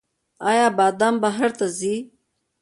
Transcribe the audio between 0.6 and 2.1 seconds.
بادام بهر ته ځي؟